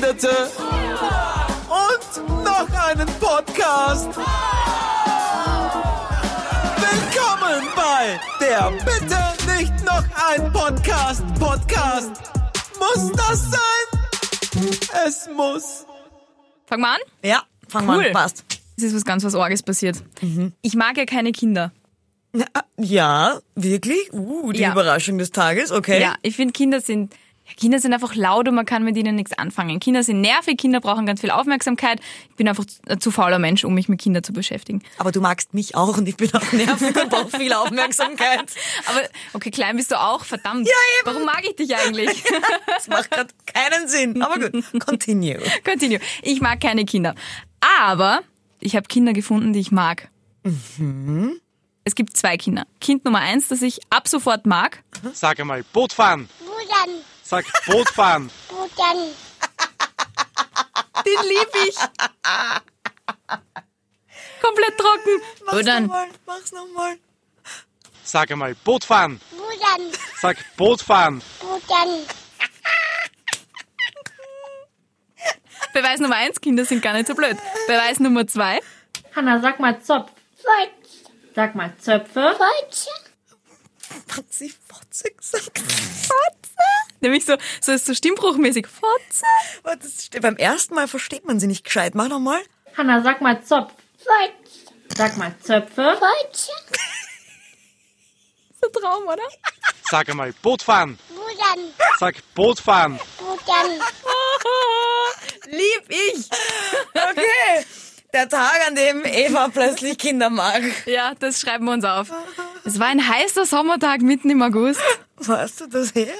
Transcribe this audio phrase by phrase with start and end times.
[0.00, 0.28] Behinderte
[1.68, 4.08] und noch einen Podcast.
[6.76, 9.18] Willkommen bei der Bitte
[9.58, 11.24] nicht noch ein Podcast.
[11.40, 12.12] Podcast.
[12.78, 14.80] Muss das sein?
[15.04, 15.84] Es muss.
[16.66, 17.00] Fang mal an.
[17.24, 18.06] Ja, fang mal Cool.
[18.06, 18.12] an.
[18.12, 18.44] Passt.
[18.76, 19.96] Es ist was ganz was Orges passiert.
[20.62, 21.72] Ich mag ja keine Kinder.
[22.76, 24.12] Ja, wirklich?
[24.12, 24.70] Uh, die Ja.
[24.72, 26.00] Überraschung des Tages, okay.
[26.00, 27.12] Ja, ich finde Kinder sind
[27.48, 29.80] ja, Kinder sind einfach laut und man kann mit ihnen nichts anfangen.
[29.80, 32.00] Kinder sind nervig, Kinder brauchen ganz viel Aufmerksamkeit.
[32.30, 34.82] Ich bin einfach zu- ein zu fauler Mensch, um mich mit Kindern zu beschäftigen.
[34.98, 38.52] Aber du magst mich auch und ich bin auch nervig und brauche viel Aufmerksamkeit.
[38.86, 39.00] Aber
[39.32, 40.66] okay, klein bist du auch, verdammt.
[40.66, 41.06] Ja, eben.
[41.06, 42.22] Warum mag ich dich eigentlich?
[42.66, 44.22] Das macht gerade keinen Sinn.
[44.22, 45.40] Aber gut, continue.
[45.64, 45.98] Continue.
[46.22, 47.14] Ich mag keine Kinder.
[47.82, 48.20] Aber
[48.60, 50.08] ich habe Kinder gefunden, die ich mag.
[51.84, 52.66] Es gibt zwei Kinder.
[52.80, 54.82] Kind Nummer eins, das ich ab sofort mag.
[55.12, 56.28] Sag einmal, Boot fahren.
[56.40, 56.94] Wo dann?
[57.28, 58.30] Sag Boot fahren.
[58.48, 59.14] Wo dann?
[61.04, 61.76] Den lieb ich.
[64.40, 65.20] Komplett trocken.
[65.44, 66.96] Mach's nochmal, mach's nochmal.
[68.02, 69.20] Sag einmal, Boot fahren.
[69.30, 69.92] Wo dann?
[70.22, 71.20] Sag Boot fahren.
[71.40, 72.06] Wo dann?
[75.74, 77.36] Beweis Nummer eins, Kinder sind gar nicht so blöd.
[77.66, 78.60] Beweis Nummer zwei,
[79.14, 80.12] Hanna, sag mal Zopf.
[80.34, 81.12] Fotze.
[81.34, 82.36] Sag mal Zöpfe.
[82.38, 82.88] Fotze.
[84.16, 85.60] Hat sie Fotze gesagt?
[87.00, 88.66] nämlich so, so, so stimmbruchmäßig.
[88.66, 89.24] Fotze.
[89.62, 91.94] Warte, das steht- Beim ersten Mal versteht man sie nicht gescheit.
[91.94, 92.40] Mach nochmal.
[92.76, 93.72] Hanna, sag mal Zopf.
[93.98, 94.74] Fotze.
[94.96, 95.98] Sag mal Zöpfe.
[95.98, 96.50] Fotze.
[98.60, 99.22] So Traum, oder?
[99.90, 100.98] Sag einmal, Boot fahren.
[101.38, 101.72] Dann?
[102.00, 102.98] Sag Boot fahren.
[103.46, 103.70] Dann?
[105.52, 106.28] Lieb ich.
[106.92, 107.64] Okay.
[108.12, 110.62] Der Tag, an dem Eva plötzlich Kinder mag.
[110.86, 112.10] Ja, das schreiben wir uns auf.
[112.64, 114.80] Es war ein heißer Sommertag mitten im August.
[115.16, 116.14] Wo hast du das her?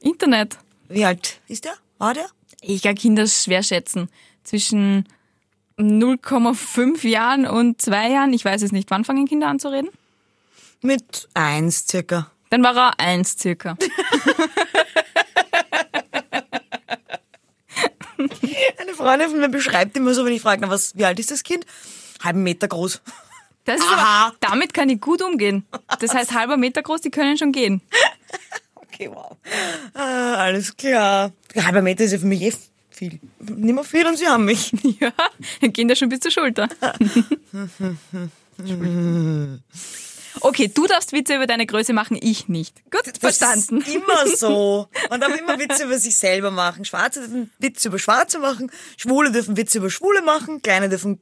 [0.00, 0.58] Internet.
[0.88, 1.74] Wie alt ist der?
[1.98, 2.26] War der?
[2.60, 4.08] Ich kann Kinder schwer schätzen.
[4.42, 5.06] Zwischen
[5.78, 8.32] 0,5 Jahren und zwei Jahren.
[8.32, 8.90] Ich weiß es nicht.
[8.90, 9.90] Wann fangen Kinder an zu reden?
[10.82, 12.30] Mit eins circa.
[12.50, 13.76] Dann war er eins circa.
[18.78, 21.30] Eine Freundin von mir beschreibt immer so, wenn ich frage, na, was, wie alt ist
[21.30, 21.66] das Kind?
[22.22, 23.00] Halben Meter groß.
[23.64, 24.28] Das ist Aha.
[24.28, 25.66] aber, damit kann ich gut umgehen.
[26.00, 27.80] Das heißt, halber Meter groß, die können schon gehen.
[28.98, 29.36] Okay, wow.
[29.92, 31.30] Ah, alles klar.
[31.54, 32.54] Halber Meter ist ja für mich eh
[32.88, 33.20] viel.
[33.40, 34.72] Nicht mehr viel und sie haben mich.
[35.00, 35.12] Ja,
[35.60, 36.66] dann gehen da schon bis zur Schulter.
[40.40, 42.74] Okay, du darfst Witze über deine Größe machen, ich nicht.
[42.90, 43.80] Gut, verstanden.
[43.80, 44.88] Das ist immer so.
[45.10, 46.84] Man darf immer Witze über sich selber machen.
[46.84, 48.70] Schwarze dürfen Witze über Schwarze machen.
[48.96, 50.62] Schwule dürfen Witze über Schwule machen.
[50.62, 51.20] Kleine dürfen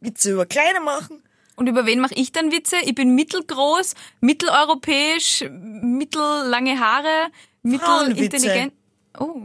[0.00, 1.22] Witze über Kleine machen.
[1.56, 2.76] Und über wen mache ich dann Witze?
[2.84, 7.30] Ich bin mittelgroß, mitteleuropäisch, mittellange Haare,
[7.62, 8.72] mittelintelligent.
[9.18, 9.42] Oh,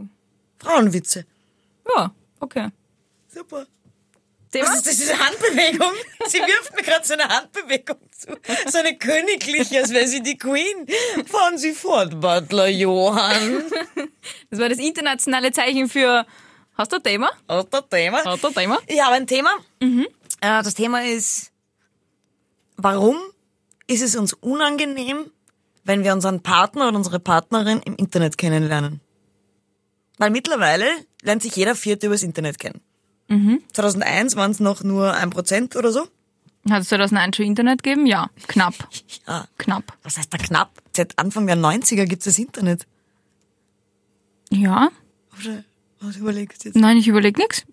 [0.58, 1.26] Frauenwitze.
[1.94, 2.10] ja,
[2.40, 2.68] okay.
[3.28, 3.66] Super.
[4.60, 4.68] Thema?
[4.70, 5.92] Was ist das, diese Handbewegung?
[6.26, 8.28] Sie wirft mir gerade so eine Handbewegung zu.
[8.70, 10.86] So eine königliche, als wäre sie die Queen.
[11.26, 13.64] Fahren Sie fort, Butler Johann.
[14.50, 16.26] Das war das internationale Zeichen für.
[16.74, 17.30] Hast du ein Thema?
[17.46, 18.22] Aus der Thema.
[18.24, 18.78] Hast du ein Thema?
[18.86, 19.50] Ich habe ein Thema.
[19.80, 21.52] Äh, Das Thema ist,
[22.76, 23.16] warum
[23.86, 25.30] ist es uns unangenehm,
[25.84, 29.00] wenn wir unseren Partner oder unsere Partnerin im Internet kennenlernen?
[30.18, 30.86] Weil mittlerweile
[31.22, 32.80] lernt sich jeder Vierte übers Internet kennen.
[33.28, 36.06] 2001 waren es noch nur ein Prozent oder so.
[36.70, 38.06] Hat es 2001 schon Internet gegeben?
[38.06, 38.74] Ja, knapp.
[39.26, 39.46] Ja.
[39.58, 39.92] Knapp.
[40.04, 40.70] Was heißt da knapp?
[40.94, 42.86] Seit Anfang der 90er gibt es das Internet.
[44.50, 44.90] Ja?
[45.40, 45.64] Oder
[46.00, 46.76] was überlegst du jetzt?
[46.78, 47.64] Nein, ich überlege nix.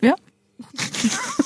[0.00, 0.14] Ja?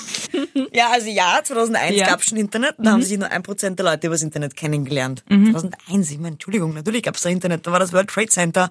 [0.73, 2.07] Ja, also ja, 2001 Ja.
[2.07, 5.25] gab es schon Internet, da haben sich nur ein Prozent der Leute übers Internet kennengelernt.
[5.29, 8.71] 2001, ich meine, Entschuldigung, natürlich gab es da Internet, da war das World Trade Center,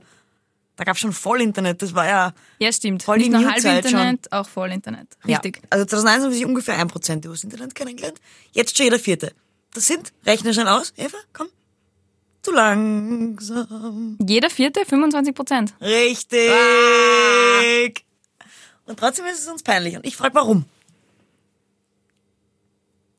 [0.79, 2.34] da gab es schon Voll-Internet, das war ja...
[2.57, 3.03] Ja, stimmt.
[3.03, 5.09] Voll die Nicht nur New-Zeit Halbinternet, auch Vollinternet.
[5.28, 5.57] Richtig.
[5.57, 8.22] Ja, also 2001 haben sich ungefähr ein Prozent übers Internet kennengelernt,
[8.53, 9.34] jetzt schon jeder Vierte.
[9.73, 11.50] Das sind, rechne schnell aus, Eva, komm.
[12.44, 14.18] Zu langsam.
[14.25, 15.74] Jeder vierte, 25 Prozent.
[15.81, 16.50] Richtig.
[18.86, 19.98] Und trotzdem ist es uns peinlich.
[19.98, 20.63] Und ich frage, warum?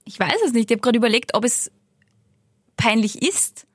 [0.06, 0.70] Ich weiß es nicht.
[0.70, 1.70] Ich habe gerade überlegt, ob es
[2.78, 3.66] peinlich ist.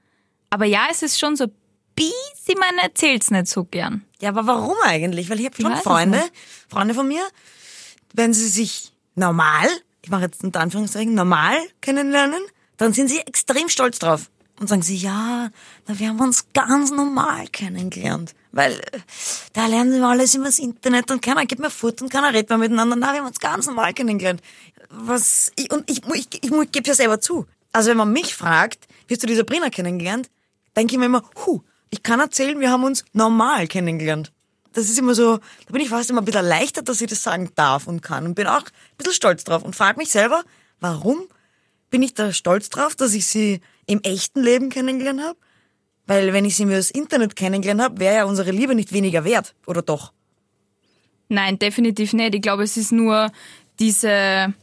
[0.50, 1.51] Aber ja, es ist schon so ein
[1.95, 4.06] bisschen, man erzählt's nicht so gern.
[4.19, 5.30] Ja, aber warum eigentlich?
[5.30, 6.21] Weil ich habe schon es Freunde.
[6.69, 7.24] Freunde von mir,
[8.13, 9.68] wenn sie sich normal,
[10.01, 12.42] ich mache jetzt unter Anführungszeichen, normal kennenlernen,
[12.77, 14.30] dann sind sie extrem stolz drauf.
[14.57, 15.50] Und sagen sie, ja,
[15.86, 18.33] da wir haben uns ganz normal kennengelernt.
[18.53, 19.00] Weil äh,
[19.51, 22.57] da lernen wir alles übers Internet und keiner gibt mir Futter und keiner redet mehr
[22.57, 22.95] miteinander.
[22.95, 24.42] Na, wir haben uns ganz normal kennengelernt.
[24.89, 27.45] Was, ich, und ich, ich, ich, ich gebe ja selber zu.
[27.74, 30.30] Also wenn man mich fragt, wie hast du die Sabrina kennengelernt,
[30.77, 31.62] denke ich mir immer, hu,
[31.95, 34.33] ich kann erzählen, wir haben uns normal kennengelernt.
[34.74, 37.24] das ist immer so, da bin ich fast immer ein bisschen erleichtert, dass ich das
[37.24, 40.44] sagen darf und kann und bin auch ein bisschen stolz drauf und frage mich selber,
[40.81, 41.24] warum
[41.89, 45.38] bin ich da stolz drauf, dass ich sie im echten Leben kennengelernt habe?
[46.06, 49.24] Weil wenn ich sie mir das Internet kennengelernt habe, wäre ja unsere Liebe nicht weniger
[49.24, 50.12] wert, oder doch?
[51.30, 52.36] Nein, definitiv nicht.
[52.36, 53.31] Ich glaube, es ist nur
[53.80, 54.53] diese.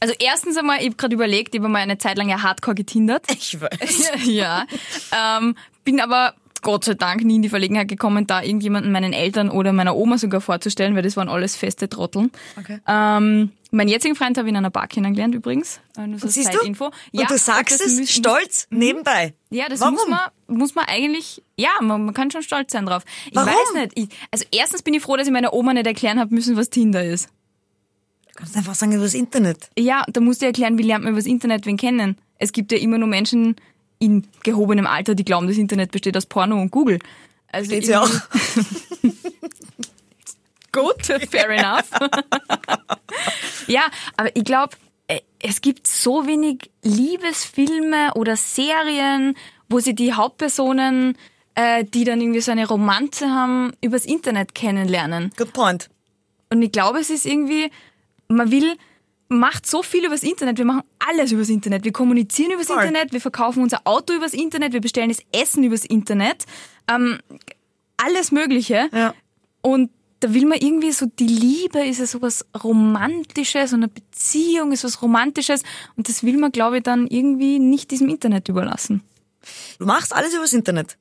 [0.00, 2.74] Also erstens einmal, ich habe gerade überlegt, ich habe mal eine Zeit lang ja hardcore
[2.74, 3.24] getindert.
[3.32, 4.10] Ich weiß.
[4.26, 4.66] ja.
[5.10, 6.34] Ähm, bin aber
[6.64, 10.18] Gott sei Dank nie in die Verlegenheit gekommen, da irgendjemanden meinen Eltern oder meiner Oma
[10.18, 12.32] sogar vorzustellen, weil das waren alles feste Trotteln.
[12.58, 12.80] Okay.
[12.88, 15.80] Ähm, meinen jetzigen Freund habe ich in einer Bar kennengelernt übrigens.
[15.96, 16.58] Äh, Nur so Siehst du?
[16.58, 16.86] Zeitinfo.
[17.12, 19.34] und du sagst es müssen- stolz nebenbei.
[19.50, 19.94] Ja, das Warum?
[19.94, 23.04] muss man, muss man eigentlich, ja, man, man kann schon stolz sein drauf.
[23.30, 23.48] Ich Warum?
[23.52, 23.92] weiß nicht.
[23.94, 26.70] Ich, also erstens bin ich froh, dass ich meiner Oma nicht erklären habe müssen, was
[26.70, 27.28] Tinder ist.
[28.28, 29.70] Du kannst einfach sagen, über das Internet.
[29.78, 32.16] Ja, da musst du erklären, wie lernt man über das Internet wen kennen.
[32.38, 33.54] Es gibt ja immer nur Menschen
[33.98, 36.98] in gehobenem Alter, die glauben, das Internet besteht aus Porno und Google.
[37.50, 38.10] Also Steht's ja auch.
[40.72, 41.90] Gut, fair enough.
[43.68, 43.82] ja,
[44.16, 44.76] aber ich glaube,
[45.46, 49.36] es gibt so wenig Liebesfilme oder Serien,
[49.68, 51.18] wo sie die Hauptpersonen,
[51.54, 55.32] äh, die dann irgendwie so eine Romanze haben, übers Internet kennenlernen.
[55.36, 55.90] Good point.
[56.50, 57.70] Und ich glaube, es ist irgendwie,
[58.28, 58.76] man will,
[59.38, 60.58] macht so viel übers Internet.
[60.58, 61.84] Wir machen alles übers Internet.
[61.84, 62.78] Wir kommunizieren übers Voll.
[62.78, 66.44] Internet, wir verkaufen unser Auto übers Internet, wir bestellen das Essen übers Internet.
[66.88, 67.18] Ähm,
[67.96, 68.88] alles Mögliche.
[68.92, 69.14] Ja.
[69.62, 69.90] Und
[70.20, 74.84] da will man irgendwie so, die Liebe ist ja sowas Romantisches und eine Beziehung ist
[74.84, 75.62] was Romantisches.
[75.96, 79.02] Und das will man, glaube ich, dann irgendwie nicht diesem Internet überlassen.
[79.78, 80.96] Du machst alles übers Internet.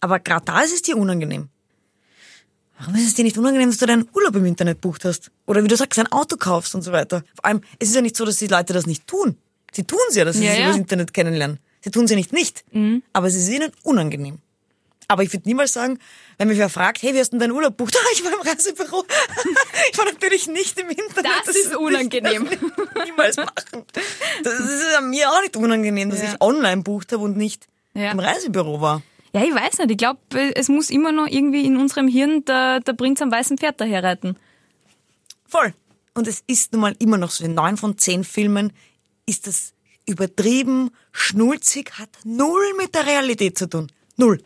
[0.00, 1.48] Aber gerade da ist es dir unangenehm.
[2.86, 5.30] Warum ist es dir nicht unangenehm, dass du deinen Urlaub im Internet bucht hast?
[5.46, 7.22] Oder wie du sagst, ein Auto kaufst und so weiter.
[7.34, 9.38] Vor allem, es ist ja nicht so, dass die Leute das nicht tun.
[9.72, 10.64] Sie tun es ja, dass sie Ja, sich ja.
[10.66, 10.70] Mhm.
[10.72, 11.58] übers Internet kennenlernen.
[11.82, 12.62] Sie tun sie nicht nicht.
[13.14, 14.38] Aber es ist ihnen unangenehm.
[15.08, 15.98] Aber ich würde niemals sagen,
[16.38, 17.96] wenn mich wer fragt, hey, wie hast du denn deinen Urlaub bucht?
[17.96, 19.04] Ah, ich war im Reisebüro.
[19.92, 21.32] ich war natürlich nicht im Internet.
[21.46, 22.48] Das ist unangenehm.
[22.50, 22.58] Das
[23.06, 23.84] niemals machen.
[24.42, 26.32] Das ist ja mir auch nicht unangenehm, dass Ja.
[26.34, 28.10] ich online bucht habe und nicht Ja.
[28.12, 29.02] im Reisebüro war.
[29.34, 29.90] Ja, ich weiß nicht.
[29.90, 30.20] Ich glaube,
[30.54, 34.36] es muss immer noch irgendwie in unserem Hirn der, der Prinz am weißen Pferd daherreiten.
[35.46, 35.74] Voll.
[36.14, 38.72] Und es ist nun mal immer noch so, in neun von zehn Filmen
[39.26, 39.74] ist das
[40.06, 43.90] übertrieben, schnulzig, hat null mit der Realität zu tun.
[44.16, 44.40] Null.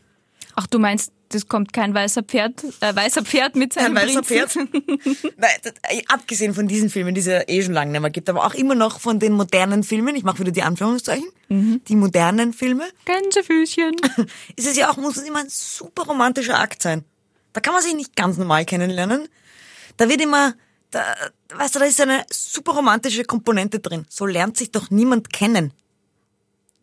[0.60, 4.24] Ach, du meinst, das kommt kein weißer Pferd, äh, weißer Pferd mit seinem Ein weißer
[4.24, 4.52] Pferd.
[4.52, 4.68] Prinzen?
[5.36, 8.10] Nein, das, äh, abgesehen von diesen Filmen, die es ja eh schon lange nicht mehr
[8.10, 11.94] gibt, aber auch immer noch von den modernen Filmen, ich mache wieder die Anführungszeichen, die
[11.94, 13.94] modernen Filme, Gänsefüßchen.
[14.56, 17.04] ist es ja auch, muss es immer ein super romantischer Akt sein.
[17.52, 19.28] Da kann man sich nicht ganz normal kennenlernen.
[19.96, 20.54] Da wird immer,
[20.90, 21.04] da,
[21.54, 24.06] weißt du, da ist eine super romantische Komponente drin.
[24.08, 25.72] So lernt sich doch niemand kennen.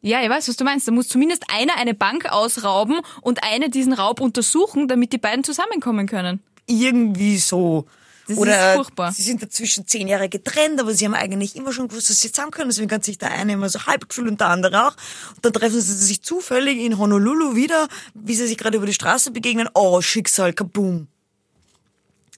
[0.06, 0.88] Ja, ich weiß, was du meinst.
[0.88, 5.44] Da muss zumindest einer eine Bank ausrauben und eine diesen Raub untersuchen, damit die beiden
[5.44, 6.42] zusammenkommen können.
[6.68, 7.88] irgendwie so.
[8.28, 9.12] Das Oder ist furchtbar.
[9.12, 12.32] sie sind dazwischen zehn Jahre getrennt, aber sie haben eigentlich immer schon gewusst, dass sie
[12.32, 12.70] zusammen können.
[12.70, 14.96] Deswegen kann sich der eine immer so halb gefühlt und der andere auch.
[15.36, 18.94] Und dann treffen sie sich zufällig in Honolulu wieder, wie sie sich gerade über die
[18.94, 19.70] Straße begegnen.
[19.74, 21.08] Oh, Schicksal, kaboom.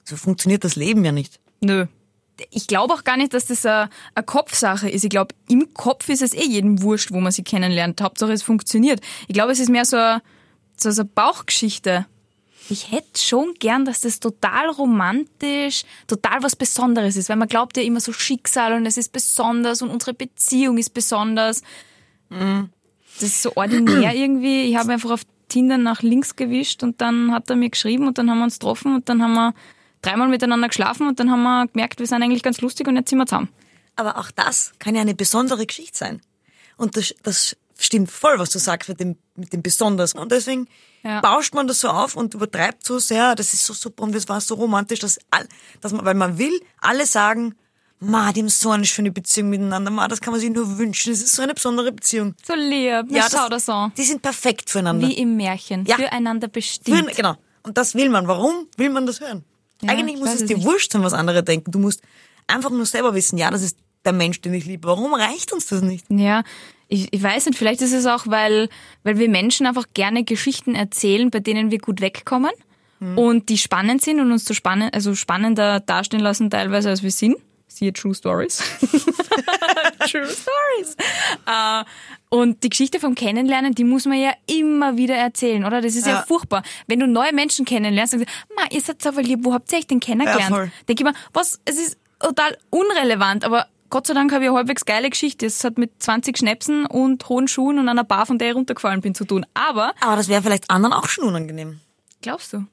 [0.04, 1.38] So funktioniert das Leben ja nicht.
[1.60, 1.86] Nö.
[2.50, 5.04] Ich glaube auch gar nicht, dass das eine eine Kopfsache ist.
[5.04, 8.00] Ich glaube, im Kopf ist es eh jedem wurscht, wo man sie kennenlernt.
[8.00, 9.00] Hauptsache, es funktioniert.
[9.26, 10.22] Ich glaube, es ist mehr so eine,
[10.76, 12.06] so so eine Bauchgeschichte.
[12.70, 17.76] Ich hätte schon gern, dass das total romantisch, total was Besonderes ist, weil man glaubt
[17.76, 21.62] ja immer so Schicksal und es ist besonders und unsere Beziehung ist besonders.
[23.14, 24.64] Das ist so ordinär irgendwie.
[24.64, 28.18] Ich habe einfach auf Tinder nach links gewischt und dann hat er mir geschrieben und
[28.18, 29.54] dann haben wir uns getroffen und dann haben wir
[30.08, 33.10] dreimal miteinander geschlafen und dann haben wir gemerkt, wir sind eigentlich ganz lustig und jetzt
[33.10, 33.48] sind wir zusammen.
[33.96, 36.20] Aber auch das kann ja eine besondere Geschichte sein.
[36.76, 40.14] Und das, das stimmt voll, was du sagst mit dem, mit dem Besonders.
[40.14, 40.66] Und deswegen
[41.04, 41.20] Ja.
[41.20, 44.28] bauscht man das so auf und übertreibt so sehr, das ist so super und das
[44.28, 45.46] war so romantisch, dass, all,
[45.80, 47.54] dass man, weil man will, alle sagen,
[48.00, 51.12] ma, die haben so eine schöne Beziehung miteinander, ma, das kann man sich nur wünschen,
[51.12, 52.34] das ist so eine besondere Beziehung.
[52.46, 53.92] So lieb, das, schau das an.
[53.96, 55.06] Die sind perfekt füreinander.
[55.08, 55.96] Wie im Märchen, Ja.
[55.96, 57.10] füreinander bestimmt.
[57.10, 57.34] Für, genau.
[57.62, 58.26] Und das will man.
[58.28, 59.44] Warum will man das hören?
[59.82, 60.66] Ja, Eigentlich ich muss es dir nicht.
[60.66, 61.70] wurscht sein, was andere denken.
[61.70, 62.02] Du musst
[62.46, 64.88] einfach nur selber wissen, ja, das ist der Mensch, den ich liebe.
[64.88, 66.06] Warum reicht uns das nicht?
[66.08, 66.42] Ja,
[66.88, 68.68] ich, ich weiß nicht, vielleicht ist es auch, weil,
[69.04, 72.50] weil wir Menschen einfach gerne Geschichten erzählen, bei denen wir gut wegkommen
[73.14, 77.12] und die spannend sind und uns so spannend, also spannender dastehen lassen teilweise, als wir
[77.12, 77.36] sind.
[77.68, 78.58] Siehe True Stories.
[80.10, 80.96] True Stories.
[81.46, 81.84] Äh,
[82.30, 85.80] und die Geschichte vom Kennenlernen, die muss man ja immer wieder erzählen, oder?
[85.80, 86.22] Das ist ja, Ja.
[86.26, 86.62] furchtbar.
[86.86, 89.78] Wenn du neue Menschen kennenlernst, sagst du, ma, ihr seid aber lieb, wo habt ihr
[89.78, 90.50] euch denn kennengelernt?
[90.50, 90.68] Ja.
[90.88, 94.58] Denke ich mir, was, es ist total unrelevant, aber Gott sei Dank habe ich eine
[94.58, 95.46] halbwegs geile Geschichte.
[95.46, 99.00] Es hat mit 20 Schnäpsen und hohen Schuhen und einer Bar, von der ich runtergefallen
[99.00, 99.46] bin, zu tun.
[99.54, 101.80] Aber, Aber das wäre vielleicht anderen auch schon unangenehm.
[102.20, 102.66] glaubst du?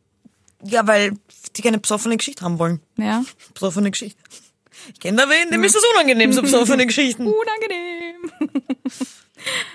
[0.64, 1.14] Ja, weil
[1.56, 2.82] die keine besoffene Geschichte haben wollen.
[2.98, 3.24] Ja.
[3.54, 4.20] Besoffene Geschichte.
[4.94, 7.28] Ich kenne da wen, dem ist das unangenehm, so besoffene Geschichten.
[7.28, 8.32] Unangenehm.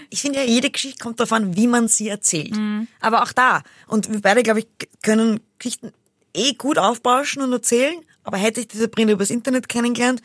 [0.08, 2.58] Ich finde ja, jede Geschichte kommt darauf an, wie man sie erzählt.
[2.98, 3.62] Aber auch da.
[3.86, 4.66] Und wir beide, glaube ich,
[5.02, 5.92] können Geschichten
[6.34, 8.04] eh gut aufbauschen und erzählen.
[8.24, 10.22] Aber hätte ich die Sabrina übers Internet kennengelernt,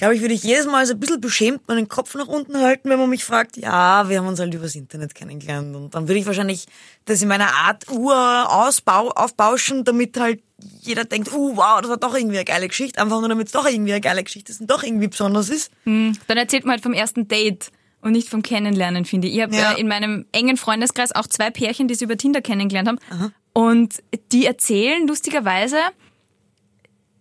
[0.00, 2.88] glaube ich, würde ich jedes Mal so ein bisschen beschämt meinen Kopf nach unten halten,
[2.88, 5.76] wenn man mich fragt, ja, wir haben uns halt übers Internet kennengelernt.
[5.76, 6.64] Und dann würde ich wahrscheinlich
[7.04, 8.16] das in meiner Art Ur
[8.50, 10.40] ausbau, aufbauschen, damit halt
[10.80, 12.98] jeder denkt, uh, wow, das war doch irgendwie eine geile Geschichte.
[12.98, 15.70] Einfach nur damit es doch irgendwie eine geile Geschichte ist und doch irgendwie besonders ist.
[15.84, 19.34] Dann erzählt man halt vom ersten Date und nicht vom Kennenlernen, finde ich.
[19.36, 19.72] Ich habe Ja.
[19.74, 23.32] äh, in meinem engen Freundeskreis auch zwei Pärchen, die sie über Tinder kennengelernt haben.
[23.52, 24.02] Und
[24.32, 25.76] die erzählen lustigerweise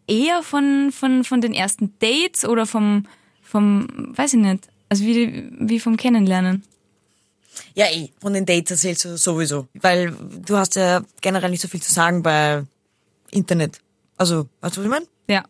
[0.09, 3.05] eher von, von, von den ersten Dates oder vom,
[3.41, 6.63] vom, weiß ich nicht, also wie, wie vom Kennenlernen.
[7.75, 9.67] Ja, eh, von den Dates erzählst du sowieso.
[9.73, 10.13] Weil
[10.45, 12.63] du hast ja generell nicht so viel zu sagen bei
[13.31, 13.79] Internet.
[14.17, 15.05] Also, weißt du, was ich meine?
[15.27, 15.43] Ja.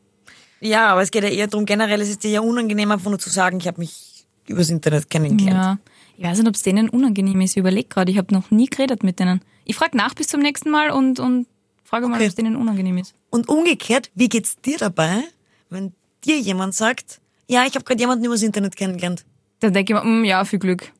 [0.59, 3.19] Ja, aber es geht ja eher darum, generell ist es dir ja unangenehm, einfach nur
[3.19, 5.55] zu sagen, ich habe mich übers Internet kennengelernt.
[5.55, 5.91] Ja.
[6.17, 7.51] Ich weiß nicht, ob es denen unangenehm ist.
[7.51, 9.41] Ich überlege gerade, ich habe noch nie geredet mit denen.
[9.63, 11.47] Ich frage nach bis zum nächsten Mal und, und
[11.85, 12.25] frage mal, Okay.
[12.25, 13.13] ob es denen unangenehm ist.
[13.29, 15.23] Und umgekehrt, wie geht's dir dabei,
[15.69, 15.93] wenn
[16.25, 19.25] dir jemand sagt, ja, ich habe gerade jemanden übers Internet kennengelernt?
[19.59, 20.91] Dann denke ich mir, mm, ja, viel Glück.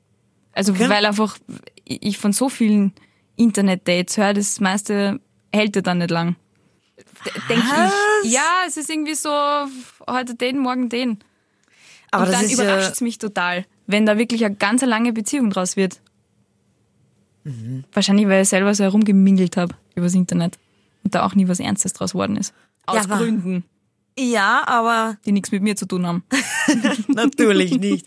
[0.54, 0.90] Also Okay.
[0.90, 1.38] weil einfach
[1.86, 2.94] ich von so vielen
[3.36, 5.20] Internet-Dates höre, das meiste
[5.54, 6.36] hält ja dann nicht lang.
[7.50, 7.94] Denke Was?
[8.24, 8.32] ich.
[8.32, 9.30] Ja, es ist irgendwie so,
[10.08, 11.20] heute den, morgen den.
[12.12, 15.50] Aber Und dann überrascht ja, es mich total, wenn da wirklich eine ganz lange Beziehung
[15.50, 16.02] draus wird.
[17.44, 17.84] Mhm.
[17.94, 20.58] Wahrscheinlich, weil ich selber so herumgemingelt habe übers Internet
[21.10, 22.54] und da auch nie was Ernstes draus worden ist.
[22.86, 23.64] Aus Ja, Gründen,
[24.16, 26.24] ja, aber die nichts mit mir zu tun haben.
[27.08, 28.06] natürlich nicht.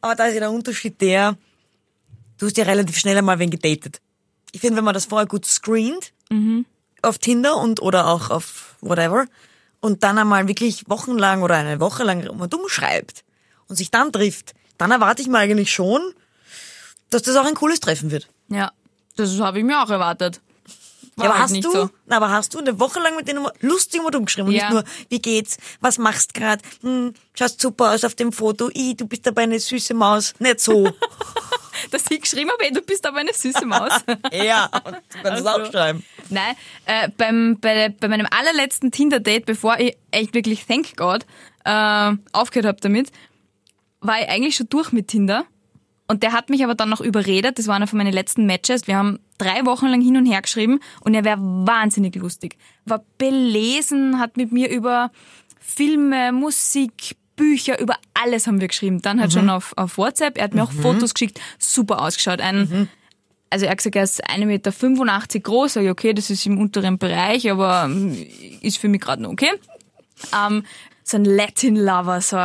[0.00, 1.36] Aber da ist ja der Unterschied der,
[2.38, 4.00] du hast ja relativ schnell einmal wen gedatet.
[4.52, 6.12] Ich finde, wenn man das vorher gut screent,
[7.02, 9.26] auf Tinder und oder auch auf whatever,
[9.80, 13.24] und dann einmal wirklich wochenlang oder eine Woche lang immer dumm schreibt
[13.68, 16.00] und sich dann trifft, dann erwarte ich mir eigentlich schon,
[17.10, 18.28] dass das auch ein cooles Treffen wird.
[18.48, 18.72] Ja,
[19.16, 20.40] das habe ich mir auch erwartet.
[21.16, 21.90] War Ja, aber halt hast nicht du, so.
[22.08, 24.64] aber hast du eine Woche lang mit denen lustig immer umgeschrieben und Ja.
[24.64, 28.96] nicht nur, wie geht's, was machst grad, hm, schaust super aus auf dem Foto, i,
[28.96, 30.90] du bist dabei eine süße Maus, nicht so.
[31.90, 33.92] dass ich geschrieben habe, ey, du bist aber eine süße Maus.
[34.32, 35.62] ja, und du kannst es Ach so.
[35.62, 36.04] auch schreiben.
[36.30, 36.54] Nein,
[36.86, 41.26] äh, beim, bei, bei meinem allerletzten Tinder-Date, bevor ich echt wirklich, thank God,
[41.64, 43.10] äh, aufgehört habe damit,
[44.00, 45.44] war ich eigentlich schon durch mit Tinder.
[46.06, 48.86] Und der hat mich aber dann noch überredet, das war einer von meinen letzten Matches.
[48.86, 52.56] Wir haben drei Wochen lang hin und her geschrieben und er wäre wahnsinnig lustig.
[52.84, 55.10] War belesen, hat mit mir über
[55.60, 59.00] Filme, Musik, Bücher, über alles haben wir geschrieben.
[59.02, 60.38] Dann halt schon auf, auf WhatsApp.
[60.38, 62.40] Er hat mir auch Fotos geschickt, super ausgeschaut.
[62.40, 62.88] Ein,
[63.50, 65.72] also er hat gesagt, er ist 1,85 Meter groß.
[65.72, 68.16] Sag ich, okay, das ist im unteren Bereich, aber ähm,
[68.60, 69.50] ist für mich gerade noch okay.
[70.32, 70.64] Ähm,
[71.06, 72.38] so ein Latin-Lover, so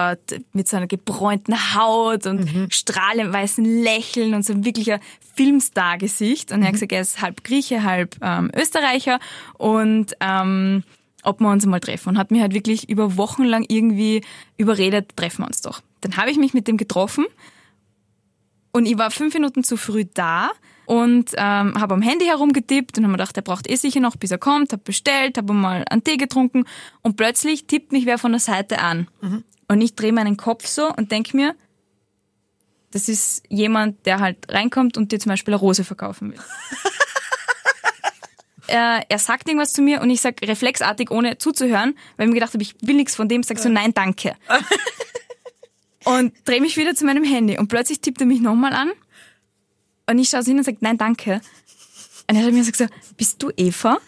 [0.51, 4.99] mit so einer gebräunten Haut und strahlend weißen Lächeln und so ein wirklicher
[5.35, 6.51] Filmstar-Gesicht.
[6.51, 9.19] Und er hat gesagt, er ist halb Grieche, halb ähm, Österreicher
[9.57, 10.83] und ähm,
[11.23, 12.09] ob wir uns mal treffen.
[12.09, 14.21] Und hat mir halt wirklich über Wochen lang irgendwie
[14.57, 15.81] überredet, treffen wir uns doch.
[16.01, 17.25] Dann habe ich mich mit dem getroffen
[18.71, 20.51] und ich war fünf Minuten zu früh da
[20.85, 24.15] und ähm, habe am Handy herumgetippt und habe mir gedacht, der braucht eh sicher noch,
[24.15, 26.65] bis er kommt, habe bestellt, habe mal einen Tee getrunken
[27.01, 29.07] und plötzlich tippt mich wer von der Seite an.
[29.67, 31.55] Und ich drehe meinen Kopf so und denk mir,
[32.91, 36.39] das ist jemand, der halt reinkommt und dir zum Beispiel eine Rose verkaufen will.
[38.67, 42.39] er, er sagt irgendwas zu mir und ich sag reflexartig, ohne zuzuhören, weil ich mir
[42.39, 44.35] gedacht habe, ich will nichts von dem, sag so, nein, danke.
[46.05, 48.91] und drehe mich wieder zu meinem Handy und plötzlich tippt er mich nochmal an
[50.09, 51.41] und ich schaue hin und sage, nein, danke.
[52.27, 53.99] Und er hat mir gesagt, bist du Eva?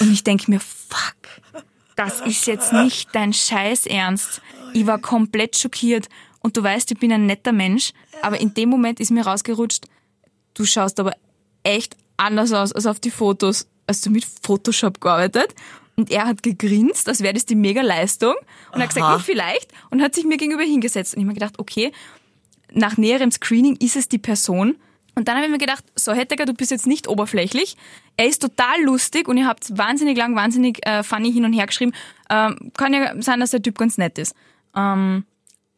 [0.00, 4.42] Und ich denke mir, fuck, das ist jetzt nicht dein Scheiß Ernst.
[4.72, 6.08] Ich war komplett schockiert.
[6.40, 9.86] Und du weißt, ich bin ein netter Mensch, aber in dem Moment ist mir rausgerutscht,
[10.54, 11.14] du schaust aber
[11.62, 13.68] echt anders aus als auf die Fotos.
[13.86, 15.54] Hast du mit Photoshop gearbeitet?
[15.96, 18.34] Und er hat gegrinst, als wäre das die mega Leistung.
[18.72, 19.14] Und hat gesagt, Aha.
[19.16, 19.72] "Hm, vielleicht.
[19.90, 21.14] Und hat sich mir gegenüber hingesetzt.
[21.14, 21.92] Und ich habe mir gedacht, okay,
[22.72, 24.76] nach näherem Screening ist es die Person.
[25.14, 27.76] Und dann habe ich mir gedacht, so Hettecker, du bist jetzt nicht oberflächlich.
[28.16, 31.66] Er ist total lustig und ihr habt wahnsinnig lang, wahnsinnig äh, funny hin und her
[31.66, 31.92] geschrieben.
[32.30, 34.34] Ähm, kann ja sein, dass der Typ ganz nett ist.
[34.74, 35.24] Ähm,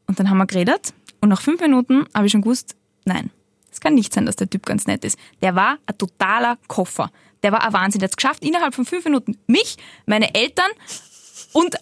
[0.06, 3.30] und dann haben wir geredet und nach fünf Minuten habe ich schon gewusst, nein,
[3.82, 5.18] kann nicht sein, dass der Typ ganz nett ist.
[5.42, 7.10] Der war ein totaler Koffer.
[7.42, 7.98] Der war ein Wahnsinn.
[7.98, 10.70] Der hat es geschafft, innerhalb von fünf Minuten mich, meine Eltern
[11.52, 11.76] und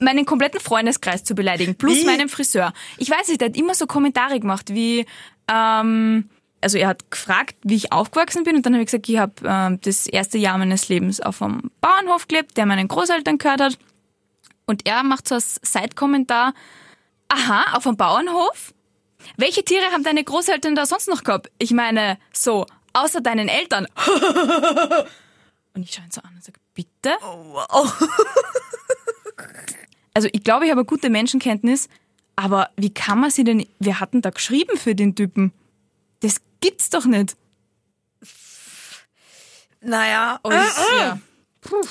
[0.00, 2.04] meinen kompletten Freundeskreis zu beleidigen, plus Wie?
[2.04, 2.72] meinen Friseur.
[2.98, 5.06] Ich weiß nicht, der hat immer so Kommentare gemacht wie,
[5.48, 6.28] ähm,
[6.60, 9.34] also er hat gefragt, wie ich aufgewachsen bin und dann habe ich gesagt, ich habe
[9.44, 13.78] ähm, das erste Jahr meines Lebens auf einem Bauernhof gelebt, der meinen Großeltern gehört hat.
[14.66, 16.54] Und er macht so als Seitkommentar,
[17.28, 18.74] aha, auf einem Bauernhof?
[19.36, 21.50] Welche Tiere haben deine Großeltern da sonst noch gehabt?
[21.58, 23.86] Ich meine, so, außer deinen Eltern.
[25.74, 27.16] Und ich schaue ihn so an und sage, bitte?
[27.20, 27.92] Wow.
[30.16, 31.88] Also ich glaube, ich habe eine gute Menschenkenntnis,
[32.36, 35.52] aber wie kann man sie denn, wir hatten da geschrieben für den Typen.
[36.20, 37.36] Das gibt's doch nicht.
[39.80, 40.52] Naja, Und
[40.98, 41.18] ja.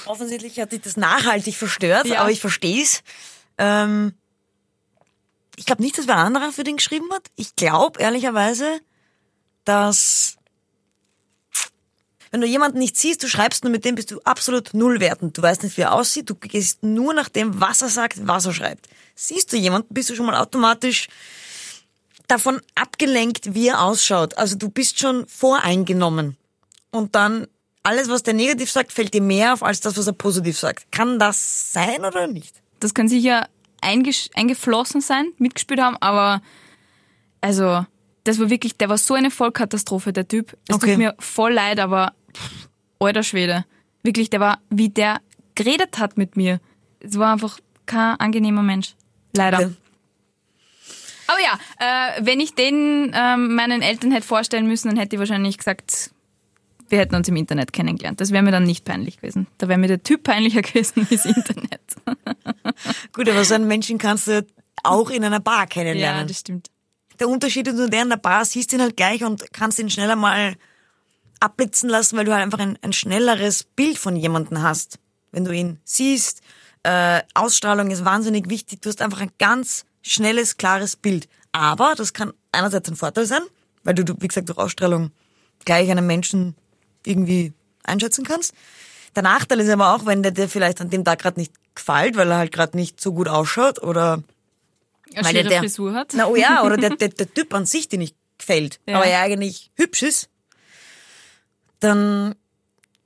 [0.06, 2.22] offensichtlich hat dich das nachhaltig verstört, Ja.
[2.22, 3.04] aber ich verstehe es.
[3.58, 4.13] Ähm,
[5.55, 7.29] ich glaube nicht, dass wer anderer für den geschrieben hat.
[7.36, 8.79] Ich glaube ehrlicherweise,
[9.65, 10.38] dass
[12.31, 15.38] wenn du jemanden nicht siehst, du schreibst nur mit dem, bist du absolut nullwertend.
[15.38, 18.48] Du weißt nicht, wie er aussieht, du gehst nur nach dem, was er sagt, was
[18.48, 18.89] er schreibt.
[19.13, 21.10] Siehst du jemanden, bist du schon mal automatisch
[22.27, 24.36] davon abgelenkt, wie er ausschaut.
[24.38, 26.36] Also du bist schon voreingenommen.
[26.89, 27.45] Und dann
[27.83, 30.91] alles, was der negativ sagt, fällt dir mehr auf als das, was er positiv sagt.
[30.91, 32.55] Kann das sein oder nicht?
[32.79, 33.48] Das kann sicher
[33.84, 36.42] eingeflossen sein, mitgespielt haben, aber
[37.42, 37.86] also,
[38.24, 40.56] das war wirklich, der war so eine Vollkatastrophe, der Typ.
[40.70, 40.92] Es Okay.
[40.92, 43.66] tut mir voll leid, aber pff, alter Schwede.
[44.02, 45.20] Wirklich, der war, wie der
[45.56, 46.62] geredet hat mit mir.
[47.02, 48.96] Es war einfach kein angenehmer Mensch.
[49.36, 49.58] Leider.
[49.60, 49.74] Okay.
[51.28, 55.20] Aber ja, äh, wenn ich den ähm, meinen Eltern hätte vorstellen müssen, dann hätte ich
[55.20, 56.12] wahrscheinlich gesagt,
[56.90, 58.22] wir hätten uns im Internet kennengelernt.
[58.22, 59.48] Das wäre mir dann nicht peinlich gewesen.
[59.58, 61.82] Da wäre mir der Typ peinlicher gewesen das Internet.
[63.13, 64.46] Gut, aber so einen Menschen kannst du
[64.84, 66.27] auch in einer Bar Ja, kennenlernen.
[66.27, 66.70] das stimmt.
[67.20, 69.89] der Unterschied ist nur der in der Bar, siehst ihn halt gleich und kannst ihn
[69.89, 70.55] schneller mal
[71.39, 74.98] abblitzen lassen, weil du halt einfach ein, ein schnelleres Bild von jemandem hast.
[75.32, 76.41] Wenn du ihn siehst,
[76.84, 81.27] äh, Ausstrahlung ist wahnsinnig wichtig, du hast einfach ein ganz schnelles, klares Bild.
[81.51, 83.41] Aber das kann einerseits ein Vorteil sein,
[83.84, 85.12] weil du, du wie gesagt, durch Ausstrahlung
[85.65, 86.55] gleich einen Menschen
[87.05, 87.53] irgendwie
[87.84, 88.53] einschätzen kannst.
[89.16, 92.16] Der Nachteil ist aber auch, wenn der dir vielleicht an dem Tag gerade nicht gefällt,
[92.16, 94.24] weil er halt gerade nicht so gut ausschaut oder
[95.16, 96.14] Eine weil schwere der Frisur hat.
[96.16, 98.98] Na oh ja, oder der, der, der Typ an sich dir nicht gefällt, Ja.
[98.98, 100.29] aber er eigentlich hübsch ist,
[101.79, 102.36] dann,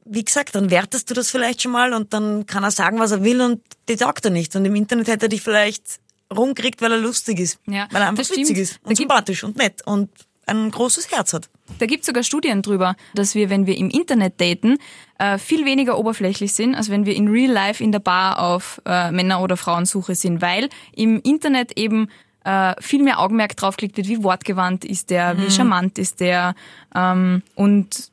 [0.06, 3.12] wie gesagt, dann wertest du das vielleicht schon mal und dann kann er sagen, was
[3.12, 4.56] er will und dir taugt er nicht.
[4.56, 6.00] Und im Internet hätte er dich vielleicht
[6.36, 7.60] rumkriegt, weil er lustig ist.
[7.66, 10.10] Ja, weil er einfach witzig ist und sympathisch und nett und
[10.48, 11.50] ein großes Herz hat.
[11.80, 14.78] Da gibt sogar Studien drüber, dass wir, wenn wir im Internet daten,
[15.20, 18.82] äh, viel weniger oberflächlich sind, als wenn wir in Real Life in der Bar auf
[18.86, 22.10] äh, Männer- oder Frauensuche sind, weil im Internet eben
[22.44, 26.56] äh, viel mehr Augenmerk draufgelegt wird, wie wortgewandt ist der, wie charmant ist der
[26.96, 28.12] ähm, und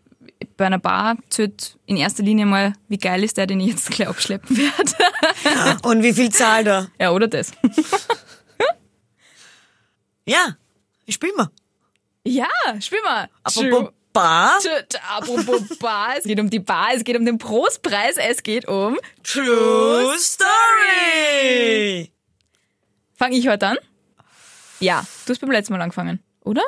[0.57, 3.91] bei einer Bar zählt in erster Linie mal, wie geil ist der, den ich jetzt
[3.93, 5.89] gleich abschleppen werde.
[5.89, 6.89] Und wie viel zahlt er?
[6.99, 7.53] ja, oder das.
[10.27, 10.57] Ja,
[11.05, 11.51] ich spiel mal.
[12.27, 12.47] Ja,
[12.81, 13.29] spiel mal.
[13.43, 14.59] Apropos Bar,
[15.17, 18.97] Apropos Bar, es geht um die Bar, es geht um den Prostpreis, es geht um.
[19.25, 22.13] True Story.
[23.17, 23.79] Fange ich heute an?
[24.81, 26.63] Ja, du hast beim letzten Mal angefangen, oder?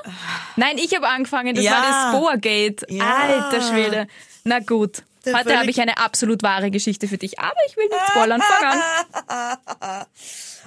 [0.56, 1.72] Nein, ich habe angefangen, das Ja.
[1.72, 2.84] war das Boa-Gate.
[2.88, 3.04] Ja.
[3.14, 4.06] Alter Schwede.
[4.44, 7.86] Na gut, Der heute habe ich eine absolut wahre Geschichte für dich, aber ich will
[7.86, 8.40] nicht spoilern.
[8.42, 8.80] Fang
[9.28, 10.06] an.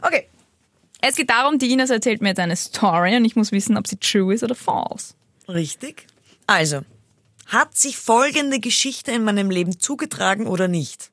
[0.02, 0.30] Okay.
[1.02, 3.88] Es geht darum, die Ines erzählt mir jetzt eine Story und ich muss wissen, ob
[3.88, 5.14] sie true ist oder false.
[5.48, 6.08] Richtig.
[6.46, 6.82] Also,
[7.48, 11.12] hat sich folgende Geschichte in meinem Leben zugetragen oder nicht?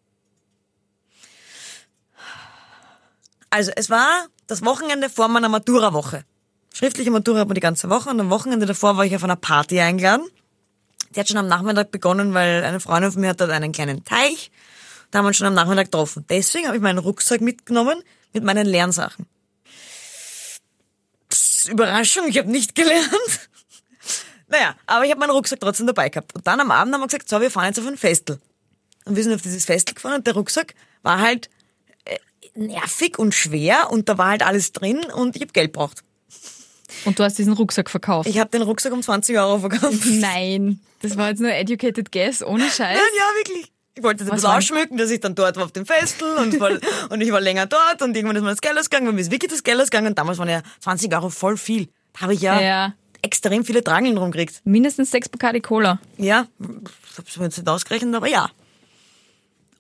[3.48, 6.24] Also, es war das Wochenende vor meiner Matura-Woche.
[6.74, 9.36] Schriftliche Matura hat man die ganze Woche und am Wochenende davor war ich auf einer
[9.36, 10.26] Party eingeladen.
[11.14, 14.04] Die hat schon am Nachmittag begonnen, weil eine Freundin von mir hat dort einen kleinen
[14.04, 14.50] Teich.
[15.10, 16.26] Da haben wir uns schon am Nachmittag getroffen.
[16.28, 18.02] Deswegen habe ich meinen Rucksack mitgenommen
[18.34, 19.26] mit meinen Lernsachen.
[21.68, 23.10] Überraschung, ich habe nicht gelernt.
[24.48, 26.32] Naja, aber ich habe meinen Rucksack trotzdem dabei gehabt.
[26.36, 28.38] Und dann am Abend haben wir gesagt, so, wir fahren jetzt auf ein Festel.
[29.04, 31.50] Und wir sind auf dieses Festel gefahren und der Rucksack war halt
[32.04, 32.16] äh,
[32.54, 36.04] nervig und schwer und da war halt alles drin und ich habe Geld braucht.
[37.04, 38.28] Und du hast diesen Rucksack verkauft.
[38.28, 40.04] Ich habe den Rucksack um 20 Euro verkauft.
[40.04, 42.78] Nein, das war jetzt nur educated guess, ohne Scheiß.
[42.78, 43.72] Nein, ja, wirklich.
[43.96, 46.36] Ich wollte das ein bisschen war- ausschmücken, dass ich dann dort war auf dem Festel
[46.36, 46.70] und, war,
[47.10, 49.30] und ich war länger dort und irgendwann ist mir das Geld ausgegangen, weil mir ist
[49.30, 51.88] wirklich das Geld ausgegangen und damals waren ja 20 Euro voll viel.
[52.12, 52.94] Da habe ich ja, Ja.
[53.22, 54.60] extrem viele Drangeln drum gekriegt.
[54.64, 55.98] Mindestens sechs Bacardi Cola.
[56.18, 56.66] Ja, ich
[57.18, 58.50] habe es mir jetzt nicht ausgerechnet, aber ja.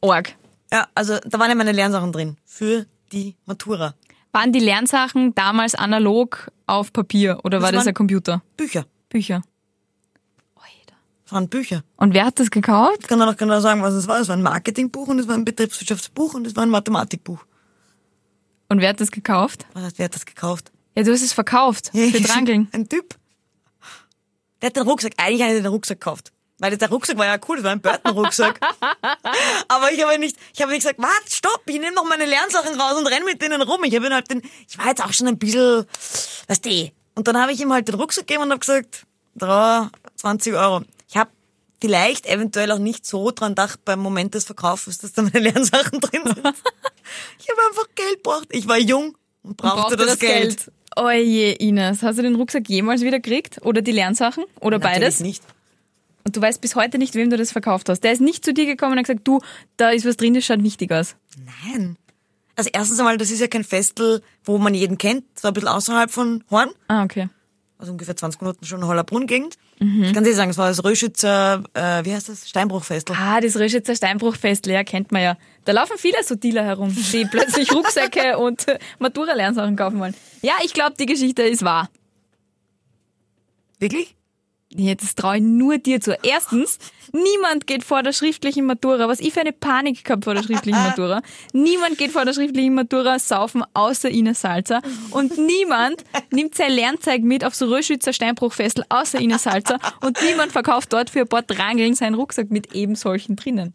[0.00, 0.32] Org.
[0.72, 3.94] Ja, also da waren ja meine Lernsachen drin für die Matura.
[4.32, 8.42] Waren die Lernsachen damals analog auf Papier oder war Das das waren- ein Computer?
[8.56, 8.86] Bücher.
[9.08, 9.42] Bücher.
[11.26, 11.82] Das waren Bücher.
[11.96, 12.98] Und wer hat das gekauft?
[13.00, 14.20] Ich kann auch noch genau sagen, was es war.
[14.20, 17.44] Es war ein Marketingbuch und es war ein Betriebswirtschaftsbuch und es war ein Mathematikbuch.
[18.68, 19.66] Und wer hat das gekauft?
[19.74, 20.70] Was heißt, wer hat das gekauft?
[20.96, 21.90] Ja, du hast es verkauft.
[21.92, 22.68] Für Drangeln.
[22.72, 23.16] Ein Typ.
[24.62, 26.32] Der hat den Rucksack, eigentlich hat er den Rucksack gekauft.
[26.58, 28.60] Weil der Rucksack war ja cool, das war ein Burton-Rucksack.
[29.68, 32.80] Aber ich habe nicht, ich habe nicht gesagt, warte, stopp, ich nehme noch meine Lernsachen
[32.80, 33.82] raus und renn mit denen rum.
[33.82, 35.84] Ich habe ihn halt den, ich war jetzt auch schon ein bisschen,
[36.46, 39.90] weißt du, und dann habe ich ihm halt den Rucksack gegeben und habe gesagt, da,
[40.16, 40.82] 20 Euro.
[41.80, 46.00] Vielleicht eventuell auch nicht so dran gedacht beim Moment des Verkaufs, dass da meine Lernsachen
[46.00, 46.38] drin sind.
[47.38, 48.46] ich habe einfach Geld braucht.
[48.50, 50.70] Ich war jung und brauchte, das, Geld.
[50.96, 53.60] Oje, Ines, hast du den Rucksack jemals wieder gekriegt?
[53.62, 54.44] Oder die Lernsachen?
[54.60, 55.20] Oder Natürlich beides?
[55.20, 55.42] nicht.
[56.24, 58.00] Und du weißt bis heute nicht, wem du das verkauft hast.
[58.00, 59.40] Der ist nicht zu dir gekommen und hat gesagt, du,
[59.76, 61.14] da ist was drin, das schaut wichtig aus.
[61.64, 61.96] Nein.
[62.56, 65.24] Also erstens einmal, das ist ja kein Festel, wo man jeden kennt.
[65.34, 66.70] Das war ein bisschen außerhalb von Horn.
[66.88, 67.28] Ah, okay.
[67.78, 69.58] Also ungefähr 20 Minuten schon Hollerbrunn-Gegend.
[69.78, 72.48] Ich kann dir sagen, es war das Röschützer, äh, wie heißt das?
[72.48, 73.14] Steinbruchfestel.
[73.18, 75.36] Ah, das Röschitzer Steinbruchfest, ja, kennt man ja.
[75.66, 78.64] Da laufen viele so Dealer herum, die plötzlich Rucksäcke und
[78.98, 80.14] Matura-Lernsachen kaufen wollen.
[80.40, 81.90] Ja, ich glaube, die Geschichte ist wahr.
[83.78, 84.15] Wirklich?
[84.78, 86.18] Das traue ich nur dir zu.
[86.22, 86.78] Erstens,
[87.12, 89.08] niemand geht vor der schriftlichen Matura.
[89.08, 91.22] Was ich für eine Panik gehabt vor der schriftlichen Matura.
[91.54, 94.82] Niemand geht vor der schriftlichen Matura saufen, außer Ines Salzer.
[95.12, 99.78] Und niemand nimmt sein Lernzeug mit auf so Röschützer Steinbruchfestel, außer Ines Salzer.
[100.02, 103.74] Und niemand verkauft dort für ein paar Drangeln seinen Rucksack mit eben solchen drinnen.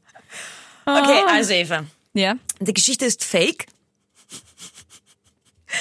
[0.86, 1.86] Okay, also Eva.
[2.14, 3.66] Ja, Die Geschichte ist fake.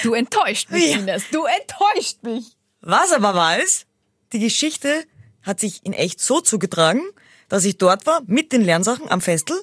[0.03, 0.97] du enttäuscht mich, Ja.
[0.99, 1.23] Ines.
[1.31, 2.45] Du enttäuscht mich.
[2.81, 3.85] Was aber war ist,
[4.33, 5.03] die Geschichte
[5.43, 7.01] hat sich in echt so zugetragen,
[7.49, 9.57] dass ich dort war mit den Lernsachen am Festel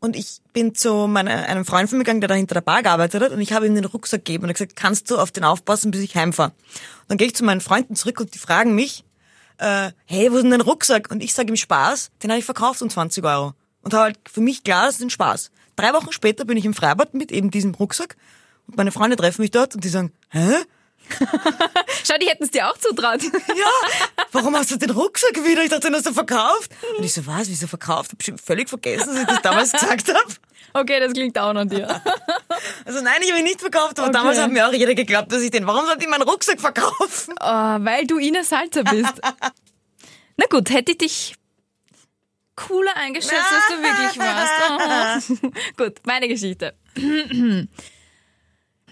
[0.00, 2.82] und ich bin zu meiner, einem Freund von mir gegangen, der da hinter der Bar
[2.82, 5.30] gearbeitet hat und ich habe ihm den Rucksack gegeben und er gesagt, kannst du auf
[5.30, 6.52] den aufpassen, bis ich heimfahre.
[7.08, 9.04] Dann gehe ich zu meinen Freunden zurück und die fragen mich,
[9.58, 11.10] äh, hey, wo ist denn dein Rucksack?
[11.10, 13.54] Und ich sage ihm Spaß, den habe ich verkauft um 20 Euro.
[13.82, 15.52] Und habe halt für mich klar, das ist ein Spaß.
[15.76, 18.16] Drei Wochen später bin ich im Freibad mit eben diesem Rucksack
[18.66, 20.56] und meine Freunde treffen mich dort und die sagen, hä?
[22.04, 23.22] Schau, die hätten es dir auch zutraut.
[23.22, 24.00] Ja,
[24.32, 25.62] warum hast du den Rucksack wieder?
[25.62, 26.70] Ich dachte, den hast du verkauft.
[26.98, 28.12] Und ich so, was, wieso verkauft?
[28.12, 30.32] Hab ich völlig vergessen, dass ich das damals gesagt habe.
[30.74, 32.00] Okay, das klingt auch nach dir.
[32.84, 34.12] Also nein, ich habe ihn nicht verkauft, aber Okay.
[34.18, 37.34] damals hat mir auch jeder geglaubt, dass ich den, warum sollte ich meinen Rucksack verkaufen?
[37.40, 37.44] Oh,
[37.80, 39.14] weil du Ines Salzer bist.
[40.36, 41.34] Na gut, hätte ich dich
[42.54, 45.30] cooler eingeschätzt, als du wirklich warst.
[45.42, 45.50] Oh.
[45.76, 46.74] gut, meine Geschichte.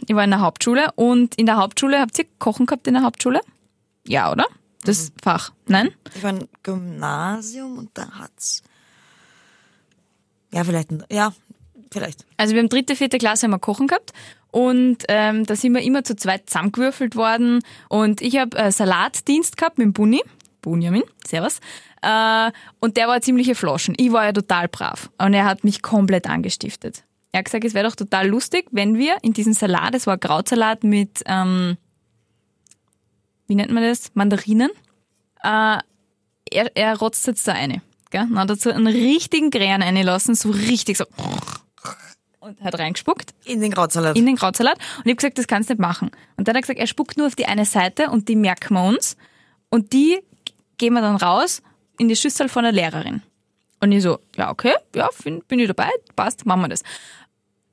[0.07, 3.03] Ich war in der Hauptschule und in der Hauptschule, habt ihr Kochen gehabt in der
[3.03, 3.41] Hauptschule?
[4.07, 4.47] Ja, oder?
[4.85, 5.53] Das Fach.
[5.67, 5.91] Nein?
[6.15, 8.63] Ich war im Gymnasium und da hat's,
[10.53, 11.33] ja, vielleicht, ja,
[11.91, 12.25] vielleicht.
[12.37, 14.13] Also wir haben dritte, vierte Klasse haben wir Kochen gehabt
[14.51, 19.57] und ähm, da sind wir immer zu zweit zusammengewürfelt worden und ich habe äh, Salatdienst
[19.57, 20.23] gehabt mit dem Bunni,
[20.63, 21.61] Bunjamin, servus,
[22.03, 23.95] äh, und der war ziemliche Flaschen.
[23.99, 27.05] Ich war ja total brav und er hat mich komplett angestiftet.
[27.33, 30.19] Er hat gesagt, es wäre doch total lustig, wenn wir in diesen Salat, es war
[30.19, 31.77] Krautsalat mit, ähm,
[33.47, 34.71] wie nennt man das, Mandarinen,
[35.43, 35.79] äh,
[36.53, 37.83] er, er rotzt jetzt da eine.
[38.11, 38.27] Gell?
[38.29, 41.05] Dann hat er so einen richtigen Krähen einlassen, so richtig so
[42.41, 44.17] und hat reingespuckt In den Krautsalat.
[44.17, 46.11] in den Krautsalat und ich habe gesagt, das kannst du nicht machen.
[46.37, 48.75] Und dann hat er gesagt, er spuckt nur auf die eine Seite und die merken
[48.75, 49.17] wir uns
[49.69, 50.19] und die
[50.79, 51.63] gehen wir dann raus
[51.99, 53.23] in die Schüssel von der Lehrerin.
[53.81, 56.83] Und ich so, ja okay, ja, bin, bin ich dabei, passt, machen wir das.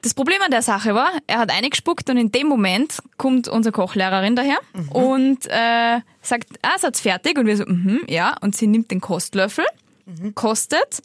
[0.02, 3.74] Das Problem an der Sache war, er hat eingespuckt und in dem Moment kommt unsere
[3.74, 4.58] Kochlehrerin daher
[4.94, 7.38] und äh, sagt, ah, seid's fertig?
[7.38, 8.36] Und wir so, mhm, ja.
[8.42, 9.66] Und sie nimmt den Kostlöffel,
[10.36, 11.02] kostet,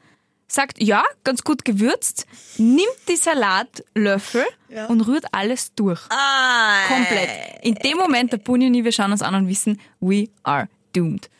[0.47, 2.27] sagt, ja, ganz gut gewürzt,
[2.59, 4.45] nimmt die Salatlöffel
[4.89, 6.01] und rührt alles durch.
[6.11, 7.31] ah, Komplett.
[7.63, 10.69] In dem Moment, der Bunny und ich, wir schauen uns an und wissen, we are
[10.95, 11.31] doomed.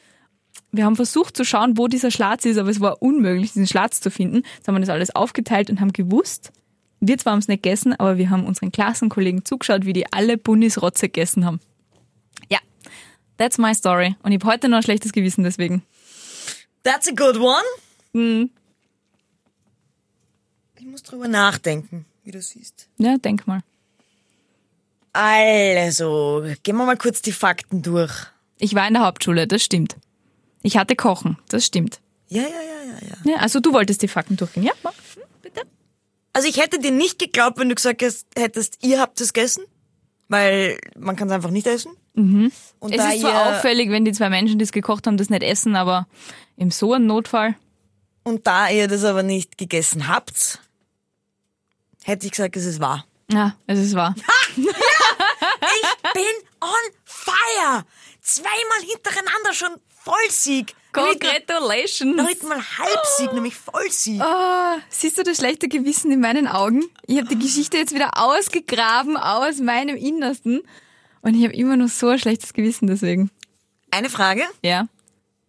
[0.73, 4.01] Wir haben versucht zu schauen, wo dieser Schlatz ist, aber es war unmöglich, diesen Schlatz
[4.01, 4.43] zu finden.
[4.57, 6.51] Jetzt haben wir das alles aufgeteilt und haben gewusst,
[7.03, 10.39] wir zwar haben es nicht gegessen, aber wir haben unseren Klassenkollegen zugeschaut, wie die alle
[10.39, 11.59] Bunnis Rotze gegessen haben.
[12.49, 12.61] Ja,
[13.39, 14.15] that's my story.
[14.23, 15.83] Und ich habe heute noch ein schlechtes Gewissen deswegen.
[16.85, 17.65] That's a good one.
[18.15, 18.51] Hm.
[20.79, 22.89] Ich muss drüber nachdenken, wie du siehst.
[22.99, 23.63] Ja, denk mal.
[25.13, 28.13] Also, gehen wir mal kurz die Fakten durch.
[28.59, 29.97] Ich war in der Hauptschule, das stimmt.
[30.63, 32.01] Ich hatte Kochen, das stimmt.
[32.29, 33.33] Ja, ja, ja, ja, ja.
[33.33, 34.73] Ja, also du wolltest die Fakten durchgehen, ja?
[34.85, 34.95] mach.
[36.33, 39.65] Also ich hätte dir nicht geglaubt, wenn du gesagt hättest, ihr habt es gegessen,
[40.29, 41.93] weil man kann es einfach nicht essen.
[42.15, 42.53] Und
[42.93, 45.77] Es ist zwar auffällig, wenn die zwei Menschen, die es gekocht haben, das nicht essen,
[45.77, 46.07] aber
[46.57, 47.55] im so einem Notfall.
[48.25, 50.61] und da ihr das aber nicht gegessen habt,
[52.05, 53.05] hätte ich gesagt, es ist wahr.
[53.31, 54.15] Ja, es ist wahr.
[54.57, 56.25] Ich bin
[56.61, 57.85] on fire!
[58.21, 59.71] Zweimal hintereinander schon
[60.05, 60.75] Vollsieg.
[60.93, 62.17] Congratulations.
[62.17, 63.35] Noch nicht mal Halbsieg, oh.
[63.35, 64.21] nämlich Vollsieg.
[64.23, 66.85] Oh, siehst du das schlechte Gewissen in meinen Augen?
[67.07, 70.63] Ich habe die Geschichte jetzt wieder ausgegraben aus meinem Innersten.
[71.23, 73.31] Und ich habe immer noch so ein schlechtes Gewissen deswegen.
[73.91, 74.43] Eine Frage?
[74.63, 74.89] Ja.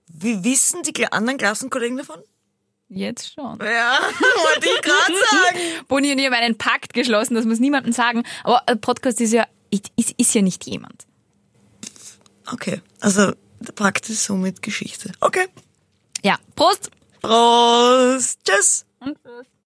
[0.07, 2.19] Wie wissen die anderen Klassenkollegen davon?
[2.89, 3.59] Jetzt schon.
[3.59, 5.59] Ja, wollte ich gerade sagen.
[5.87, 8.23] Boni und ich haben einen Pakt geschlossen, das muss niemandem sagen.
[8.43, 11.05] Aber Podcast ist ja, ist, ist ja nicht jemand.
[12.51, 13.33] Okay, also
[13.71, 15.11] praktisch somit Geschichte.
[15.19, 15.47] Okay.
[16.23, 16.91] Ja, Prost!
[17.21, 18.39] Prost!
[18.43, 18.85] Tschüss!
[18.99, 19.52] Und tschüss.